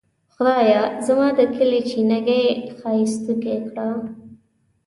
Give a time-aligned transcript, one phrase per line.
[0.35, 2.45] خدایه زما د کلي چینه ګۍ
[2.77, 3.89] ښائستوکې کړه.